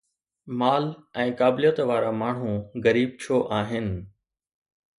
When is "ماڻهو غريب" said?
2.23-3.09